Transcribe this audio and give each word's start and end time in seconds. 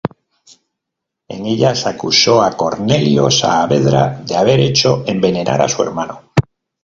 En 1.27 1.45
ellas 1.45 1.85
acusó 1.85 2.41
a 2.41 2.57
Cornelio 2.57 3.29
Saavedra 3.29 4.19
de 4.25 4.35
haber 4.35 4.59
hecho 4.59 5.03
envenenar 5.05 5.61
a 5.61 5.69
su 5.69 5.83
hermano. 5.83 6.31